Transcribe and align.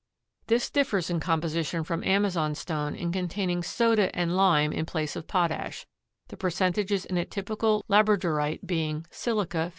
This 0.47 0.71
differs 0.71 1.11
in 1.11 1.19
composition 1.19 1.83
from 1.83 2.01
amazonstone 2.03 2.95
in 2.97 3.11
containing 3.11 3.61
soda 3.61 4.09
and 4.15 4.35
lime 4.35 4.73
in 4.73 4.83
place 4.87 5.15
of 5.15 5.27
potash, 5.27 5.85
the 6.29 6.37
percentages 6.37 7.05
in 7.05 7.17
a 7.19 7.25
typical 7.25 7.85
labradorite 7.87 8.65
being, 8.65 9.05
silica 9.11 9.65
53. 9.65 9.69